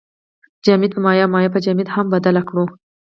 [0.65, 2.65] جامد په مایع او مایع په جامد هم بدل کړو.